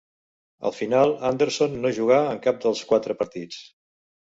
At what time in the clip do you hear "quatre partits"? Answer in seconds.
2.95-3.63